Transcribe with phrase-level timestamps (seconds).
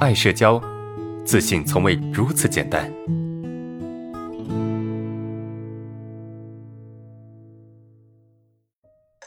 [0.00, 0.58] 爱社交，
[1.26, 2.90] 自信从未如此简单。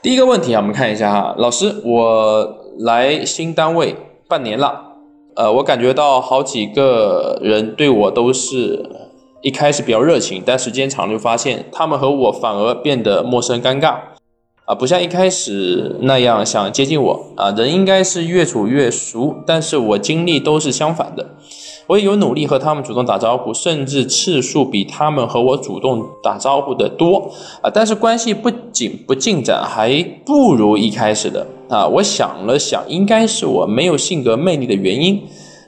[0.00, 3.96] 第一个问题啊，我们看一下哈，老师，我来新单位
[4.28, 4.94] 半年了，
[5.34, 8.88] 呃，我感觉到好几个人对我都是
[9.42, 13.96] 一开始比较热情，但时间长了就发现他们和我反而变得陌生尴尬。
[14.70, 21.26] 啊，不像一开始那样想接近我啊，人应该是越处越熟，但是我经历都是相反的，
[21.88, 31.88] 我也有努力和他们主动打招呼，甚至次数比他们和我主动打招呼的多啊，但是关系不仅不进展，还不如一开始的啊。
[31.88, 35.20] 我想了想，应该是我没有性格魅力的原因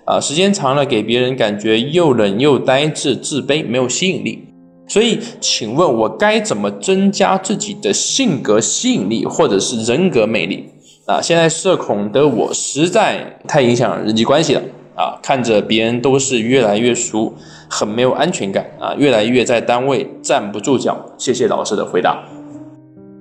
[0.05, 4.52] 啊，时间长了给别人感觉又冷又呆滞、自卑，没有吸引力。
[4.93, 10.69] 所以，请问我该怎么增加自己的性格吸引力，或者是人格魅力
[11.07, 11.19] 啊？
[11.19, 14.61] 现在社恐的我实在太影响人际关系了
[14.95, 15.17] 啊！
[15.23, 17.33] 看着别人都是越来越熟，
[17.71, 21.03] 很没有安全感啊，越来越在单位站不住脚。
[21.17, 22.23] 谢谢老师的回答。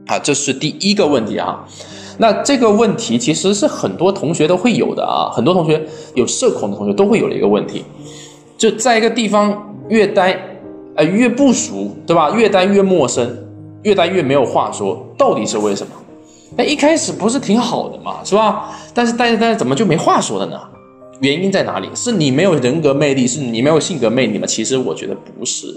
[0.08, 1.66] 啊，这是第一个问题啊。
[2.18, 5.82] 那这个问题其实是很多同学都会有的啊，很多同学
[6.16, 7.86] 有社恐的同学都会有的一个问题，
[8.58, 10.50] 就在一个地方越待。
[11.04, 12.32] 越不熟，对吧？
[12.32, 13.38] 越待越陌生，
[13.84, 15.94] 越待越没有话说，到底是为什么？
[16.58, 18.78] 那一开始不是挺好的嘛，是吧？
[18.94, 20.60] 但是待着待着，怎么就没话说了呢？
[21.22, 21.88] 原因在哪里？
[21.94, 24.46] 是你没有人格魅力，是你没有性格魅力吗？
[24.46, 25.68] 其实我觉得不是，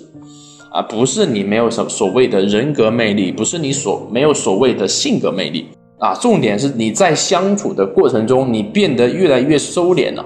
[0.72, 6.14] 啊，不是你没有什么所谓的人格魅力，不是你所没有所谓的性格魅力啊。
[6.14, 10.24] 重点是你在相处的过程中，你变得越来越收敛了，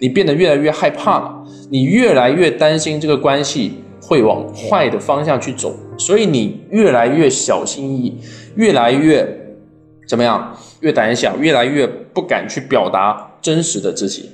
[0.00, 1.34] 你变得越来越害怕了，
[1.70, 3.72] 你越来越担心这个关系。
[4.08, 8.16] 会往坏的方向去走，所以你越来越小心翼翼，
[8.54, 9.28] 越来越
[10.08, 10.56] 怎么样？
[10.80, 14.30] 越胆小，越来越不敢去表达真实的自己，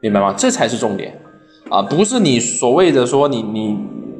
[0.00, 0.32] 明白吗？
[0.38, 1.20] 这才是重点
[1.68, 1.82] 啊！
[1.82, 3.76] 不是你所谓的说你你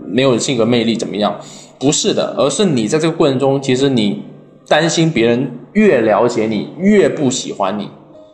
[0.08, 1.38] 没有性格魅力怎么样？
[1.78, 4.24] 不是的，而是你在这个过程中，其实你
[4.66, 7.88] 担心别人越了解你越不喜欢你，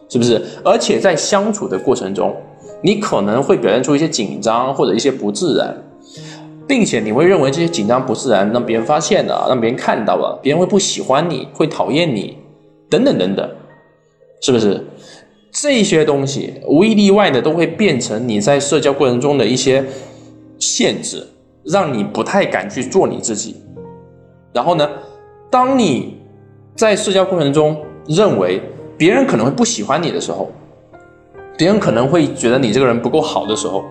[0.08, 0.42] 是不是？
[0.64, 2.34] 而且在相处的过程中，
[2.80, 5.76] 你可能会表现出一些紧张或者一些不自然。
[6.66, 12.36] 并且你会认为这些紧张不自然，让别人发现了，让别人看到了，别人会不喜欢你，会讨厌你，
[12.90, 13.48] 等等等等，
[14.40, 14.84] 是不是？
[15.52, 19.82] 这些东西无一例外的都会变成你在社交过程中的一些
[20.58, 21.26] 限制，
[21.64, 23.56] 让你不太敢去做你自己。
[24.52, 24.86] 然后呢，
[25.50, 26.18] 当你
[26.74, 28.60] 在社交过程中认为
[28.98, 30.50] 别人可能会不喜欢你的时候，
[31.56, 33.84] 别人可能会觉得你这个人不够好的时候。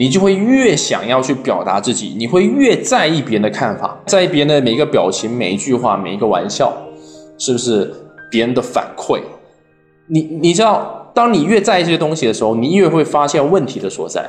[0.00, 6.72] 你就会越想要去表达自己，你会越在意别人的看法，在意别人的每一个表情、每一句话、每一个玩笑，
[7.36, 7.92] 是不是
[8.30, 9.20] 别人的反馈？
[10.06, 14.24] 你你知道，当你越在意这些东西的时候，你越会发现问题的所在。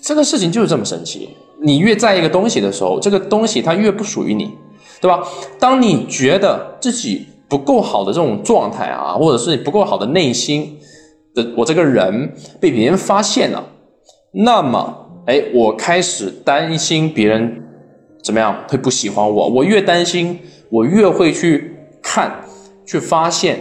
[0.00, 1.30] 这个事情就是这么神奇。
[1.60, 4.48] 你越在意一个东西的时候，这个东西它越不属于你，
[5.00, 5.24] 对吧？
[5.58, 10.78] 当你觉得自己不够好的这种状态啊，或者是不够好的内心
[11.34, 13.64] 的我这个人被别人发现了。
[14.32, 17.62] 那么，哎，我开始担心别人
[18.24, 19.48] 怎么样会不喜欢我。
[19.48, 20.38] 我越担心，
[20.70, 22.32] 我越会去看，
[22.86, 23.60] 去发现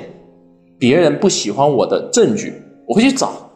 [0.80, 2.54] 别人不喜欢我的证据。
[2.88, 3.52] 我会去找，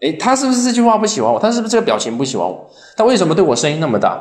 [0.00, 1.38] 哎，他是不是这句话不喜欢我？
[1.38, 2.64] 他是不是这个表情不喜欢我？
[2.96, 4.20] 他为什么对我声音那么大？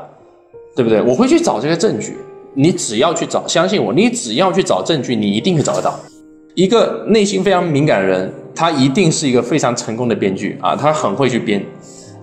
[0.76, 1.02] 对不对？
[1.02, 2.18] 我会去找这个证据。
[2.54, 5.98] 你只要去找，相信我，你只要去找证据，你一定会找得到。
[6.56, 11.64] 一个内心非常敏感的人，他一定是一个非常成功的编剧啊，他很会去编。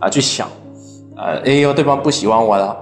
[0.00, 0.48] 啊，去想，
[1.16, 2.76] 呃，哎呦，对方不喜欢我了，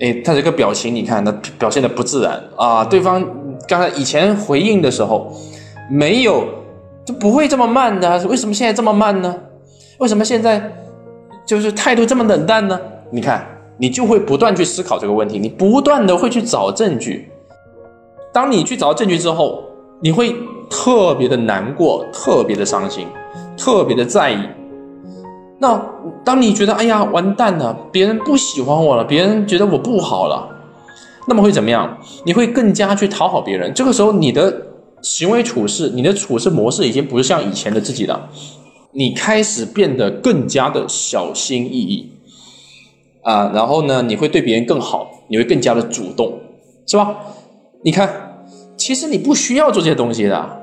[0.00, 2.84] 哎，他这个表情，你看他表现的不自然啊。
[2.84, 3.24] 对方
[3.66, 5.32] 刚才以前回应的时候，
[5.90, 6.44] 没有
[7.04, 9.34] 就不会这么慢的，为什么现在这么慢呢？
[9.98, 10.62] 为什么现在
[11.46, 12.78] 就是态度这么冷淡呢？
[13.10, 13.46] 你看，
[13.78, 17.30] 你就会不断去思考这个问题，你不断的会去找证据。
[18.32, 19.64] 当你去找证据之后，
[20.00, 20.36] 你会
[20.68, 23.06] 特别的难过，特别的伤心，
[23.56, 24.38] 特别的在意。
[25.60, 25.80] 那
[26.24, 30.48] 当你觉得哎呀完蛋了，别人不喜欢我了，别人觉得我不好了，
[31.26, 31.98] 那么会怎么样？
[32.24, 33.74] 你会更加去讨好别人。
[33.74, 34.62] 这个时候，你的
[35.02, 38.28] 行为处事，你的处事模式已经不是像以前的自己了，
[38.92, 42.08] 你开始变得更加的小心翼翼
[43.22, 43.50] 啊。
[43.52, 46.38] 然后呢，你会对别人更好，你会更加的主动，
[46.86, 47.16] 是吧？
[47.82, 48.44] 你看，
[48.76, 50.60] 其实你不需要做这些东西的，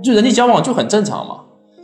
[0.00, 1.40] 就人际交往就很正常嘛，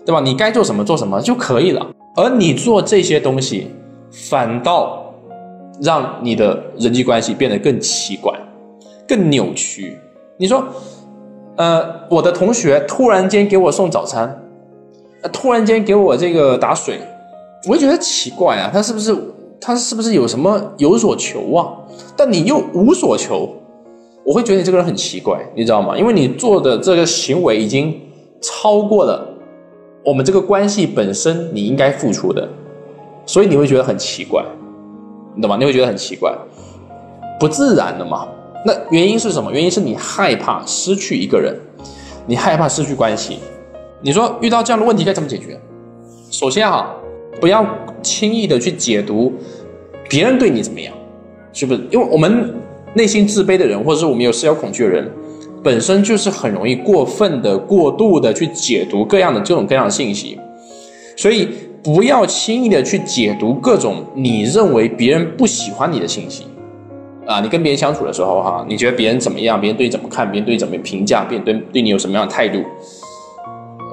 [0.07, 0.21] 对吧？
[0.21, 1.85] 你该做什么做什么就可以了。
[2.17, 3.69] 而你做这些东西，
[4.11, 5.13] 反倒
[5.81, 8.33] 让你的人际关系变得更奇怪、
[9.07, 9.99] 更扭曲。
[10.37, 10.65] 你说，
[11.57, 14.43] 呃，我的同学突然间给我送早餐，
[15.33, 17.01] 突然间给我这个打水，
[17.67, 19.17] 我会觉得奇怪啊，他是不是
[19.61, 21.67] 他是不是有什么有所求啊？
[22.17, 23.49] 但你又无所求，
[24.25, 25.99] 我会觉得你这个人很奇怪，你知道吗？
[25.99, 28.01] 因为你做的这个行为已经
[28.41, 29.34] 超过了
[30.05, 32.47] 我们这个关系本身你应该付出的，
[33.25, 34.45] 所以你会觉得很奇怪，
[35.35, 35.57] 你懂吗？
[35.59, 36.33] 你会觉得很奇怪，
[37.41, 38.29] 不自然的嘛。
[38.67, 39.51] 那原因是什么？
[39.51, 41.55] 原因是你害怕失去一个人，
[42.27, 43.39] 你害怕失去关系。
[44.03, 45.59] 你说遇到这样的问题该怎么解决？
[46.31, 46.95] 首先啊，
[47.41, 47.67] 不要
[48.03, 49.33] 轻易的去解读
[50.09, 50.95] 别人对你怎么样，
[51.53, 51.81] 是不是？
[51.91, 52.55] 因为我们
[52.93, 55.11] 内心自卑的人，或者是我们有社交恐惧的人，
[55.65, 60.39] 本身就是很容易过分的、过度的去解读各样的这种各样的信息，
[61.17, 61.49] 所以
[61.83, 66.45] 不要轻易的去解读各种你认为别人不喜欢你的信息。
[67.27, 69.59] 啊，你跟别人相处的时候，哈，你觉得别人怎么样？
[69.59, 70.31] 别人对你怎么看？
[70.31, 71.25] 别人对你怎么评价？
[71.25, 72.63] 别人对对你有什么样的态度？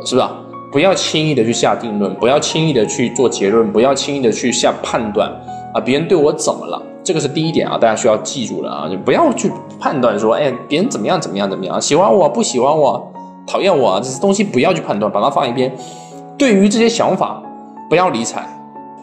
[0.05, 0.37] 是吧？
[0.69, 5.29] 不要轻易的去下定论，不要轻易的去做结论，不要轻易的去下判断。
[5.73, 6.81] 啊，别人对我怎么了？
[7.03, 13.11] 这个是第一点啊，大家需要记住了啊，就不要去判断说，哎，别人怎么样怎么样怎么样，喜欢我不喜欢我，
[13.45, 15.75] 讨厌我，这些东西不要去判断，把它放一边。
[16.37, 17.41] 对于这些想法，
[17.89, 18.47] 不要理睬。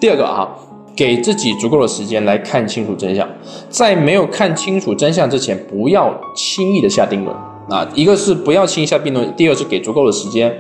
[0.00, 0.49] 第二个啊。
[0.97, 3.25] 给自己足够的时间来看清楚真相，
[3.69, 7.37] 在没有看清楚真相之前，不要轻易的下定论
[7.71, 7.89] 啊！
[7.95, 10.53] 一个是不要轻易下定论，第二是给足够的时间，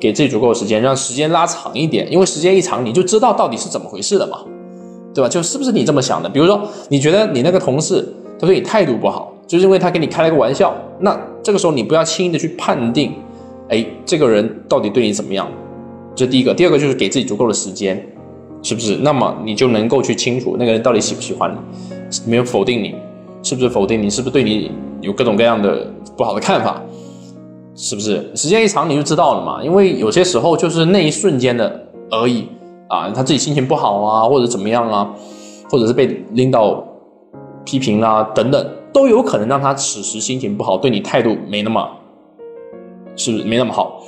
[0.00, 4.38] 给自己足够的时间，让时间拉长一点，因为时间一长，你就知道到底是怎么回事了嘛，
[5.14, 5.28] 对吧？
[5.28, 6.28] 就是不是你这么想的？
[6.28, 8.06] 比如说，你觉得你那个同事
[8.38, 13.12] 他对你态度不好，就是因为他跟你开了个玩笑，那这个时候你不要轻易的去判定，
[13.68, 15.48] 哎，这个人到底对你怎么样？
[16.14, 18.04] 这第一个，第二个就是给自己足够的时间。
[18.62, 18.94] 是不是？
[18.96, 22.94] 那么你就能够去清楚那个人到底喜不喜欢你，没有否定你，
[23.42, 24.10] 是不是否定你？
[24.10, 24.70] 是不是对你
[25.00, 26.78] 有各种各样的不好的看法？
[27.74, 28.30] 是不是？
[28.34, 29.64] 时间一长你就知道了嘛。
[29.64, 32.48] 因为有些时候就是那一瞬间的而已
[32.90, 35.14] 啊，他自己心情不好啊，或者怎么样啊，
[35.70, 36.84] 或者是被领导
[37.64, 41.88] 批评啦等等，都有可能让他此时心情不好，对你态度没那么，
[43.16, 44.02] 是不是没那么好？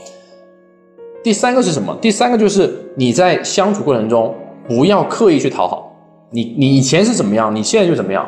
[1.22, 1.96] 第三个是什么？
[2.02, 4.34] 第三个就是你在相处过程中。
[4.68, 5.92] 不要刻意去讨好
[6.30, 8.24] 你，你以前是怎么样，你现在就怎么样，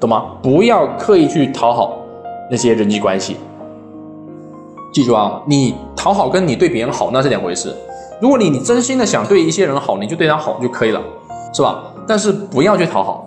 [0.00, 0.32] 懂吗？
[0.42, 1.96] 不要刻意去讨好
[2.50, 3.36] 那些人际关系。
[4.92, 7.72] 记住啊，你讨好跟你对别人好那是两回事。
[8.20, 11.02] 如果你你真心的想对一些人好，你就对他好就可以了，
[11.52, 11.82] 是吧？
[12.06, 13.26] 但是不要去讨好，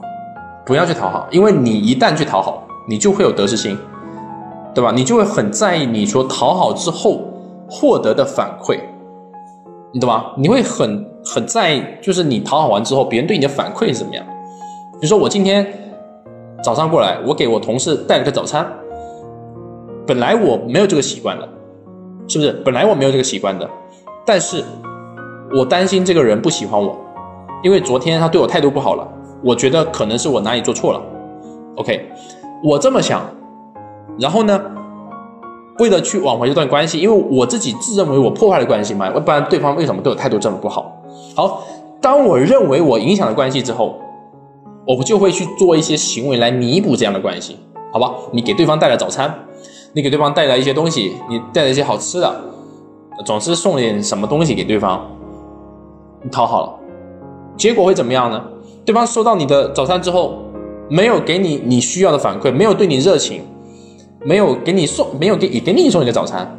[0.66, 3.78] 不要去讨好，因为你一旦去讨好，你就会有得失心，
[4.74, 4.92] 对吧？
[4.96, 7.22] 你就会很在意你说讨好之后
[7.70, 8.80] 获得的反馈。
[9.94, 10.26] 你懂吗？
[10.38, 14.26] 你会很很在意，就是你讨好完之后，别人对你的反馈是怎么样？
[15.00, 15.66] 比如说我今天
[16.64, 18.68] 早上过来，我给我同事带了个早餐，
[20.06, 21.48] 本来我没有这个习惯的，
[22.28, 22.52] 是不是？
[22.66, 23.68] 本来我没有这个习惯的，
[24.28, 24.62] 但是
[25.58, 26.98] 我担心这个人不喜欢我，
[27.64, 29.08] 因为昨天他对我态度不好了，
[29.42, 31.02] 我觉得可能是我哪里做错了。
[31.78, 32.12] OK，
[32.62, 33.22] 我这么想，
[34.20, 34.62] 然后呢？
[35.80, 40.92] 为了去挽回这段关系，因为我自己自认为我破坏了关系嘛，要不然对方为什么对我态度这么不好？
[41.36, 41.64] 好，
[42.02, 43.96] 当我认为我影响了关系之后，
[44.88, 47.60] 我不就会去做一些行为来弥补这样的关系，
[47.94, 48.12] 好吧？
[48.34, 49.32] 你给对方带来早餐，
[49.94, 52.36] 你给对方带来一些东西，你带来一些好吃的，
[53.26, 55.06] 总是送点什么东西给对方，
[56.24, 56.74] 你讨好了，
[57.56, 58.44] 结果会怎么样呢？
[58.86, 60.40] 对方收到你的早餐之后，
[60.90, 63.42] 没有给你你需要的反馈，没有对你热情。
[64.26, 66.52] 没有给你送，没有给也给你送你的早餐，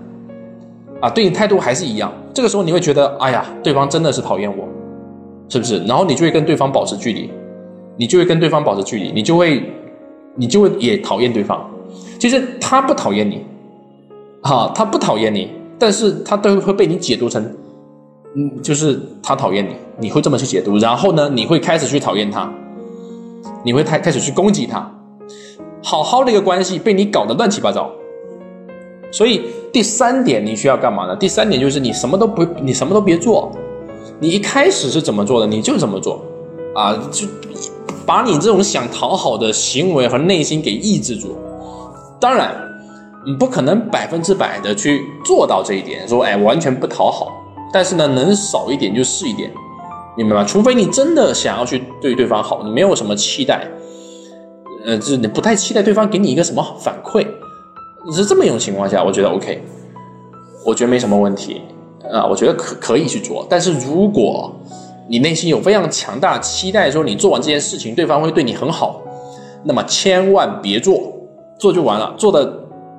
[1.00, 2.10] 啊，对你态度还是一样。
[2.32, 4.64] 这个时候你会觉得，哎呀，对方真的是讨厌我，
[5.48, 5.78] 是不是？
[5.84, 7.28] 然后你就会跟对方保持距离，
[7.96, 9.60] 你就会跟对方保持距离，你就会，
[10.36, 11.68] 你就会也讨厌对方。
[12.18, 13.44] 其实他不讨厌你，
[14.40, 17.42] 哈，他不讨厌你，但是他都会被你解读成，
[18.34, 22.52] 嗯，就是他讨厌你，你会这么去解读，然后呢，你会开始去讨厌他，
[23.64, 24.90] 你会开开始去攻击他。
[25.82, 27.88] 好好的一个关系被你搞得乱七八糟，
[29.12, 31.14] 所以第三点你需要干嘛呢？
[31.14, 33.52] 第三点就是你什么都不，你什么都别做，
[34.18, 36.20] 你一开始是怎么做的你就怎么做，
[36.74, 37.26] 啊，就
[38.04, 41.36] 把你这种想讨好的行为和内心给抑制住。
[42.20, 42.52] 当然，
[43.36, 47.32] 不可能百分之百的去做到这一点，说哎完全不讨好，
[47.72, 49.50] 但是呢能少一点就是一点，
[50.16, 50.44] 明白吗？
[50.44, 53.68] 除非你真的想要去对对方好，你没有什么期待。
[54.86, 57.26] 呃，就是你不太期待对方给你一个什么反馈，
[58.14, 59.60] 是这么一种情况下，我觉得 OK，
[60.64, 61.60] 我觉得没什么问题
[62.10, 63.46] 啊，我觉得可可以去做。
[63.50, 64.50] 但是如果
[65.08, 69.02] 你内心有非常强大的期待，说你做完这件事情，对方会对你很好，
[69.64, 71.12] 那么千万别做，
[71.58, 72.46] 做就完了，做的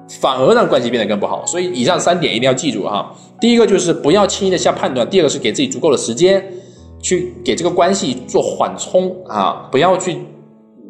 [0.10, 1.46] 反而让关系变得更不好。
[1.46, 3.16] 所以以上三点一定要记住哈。
[3.40, 6.44] 第一个就是不要轻易的下判断，第二个是给自己足够的时间，
[7.02, 10.18] 去给这个关系做缓冲啊，不要去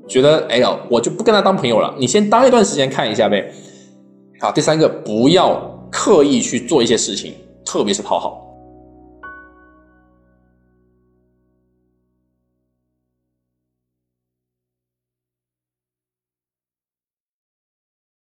[0.08, 1.94] 觉得哎呦，我就不跟他当朋友了。
[2.00, 3.52] 你先当一段时间看一下呗。
[4.40, 5.62] 好，第三个，不要
[5.92, 7.34] 刻意去做一些事情，
[7.64, 8.49] 特别是讨好。